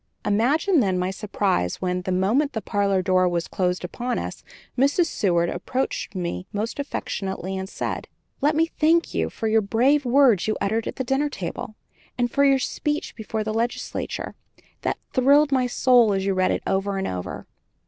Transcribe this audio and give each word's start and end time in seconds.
Imagine, 0.25 0.79
then, 0.79 0.97
my 0.97 1.11
surprise 1.11 1.79
when, 1.79 2.01
the 2.01 2.11
moment 2.11 2.53
the 2.53 2.59
parlor 2.61 3.03
door 3.03 3.29
was 3.29 3.47
closed 3.47 3.83
upon 3.83 4.17
us, 4.17 4.43
Mrs. 4.75 5.05
Seward, 5.05 5.47
approaching 5.47 6.19
me 6.19 6.47
most 6.51 6.79
affectionately, 6.79 7.63
said: 7.67 8.07
"Let 8.41 8.55
me 8.55 8.65
thank 8.65 9.13
you 9.13 9.29
for 9.29 9.47
the 9.47 9.61
brave 9.61 10.03
words 10.03 10.47
you 10.47 10.57
uttered 10.59 10.87
at 10.87 10.95
the 10.95 11.03
dinner 11.03 11.29
table, 11.29 11.75
and 12.17 12.31
for 12.31 12.43
your 12.43 12.57
speech 12.57 13.15
before 13.15 13.43
the 13.43 13.53
legislature, 13.53 14.33
that 14.81 14.97
thrilled 15.13 15.51
my 15.51 15.67
soul 15.67 16.13
as 16.13 16.25
I 16.25 16.31
read 16.31 16.49
it 16.49 16.63
over 16.65 16.97
and 16.97 17.05
over." 17.07 17.45